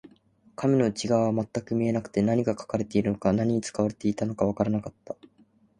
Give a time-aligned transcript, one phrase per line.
[0.55, 5.15] 紙の内側は全く見えなくて、何が書かれているのか、何に使われていたのかわからなかった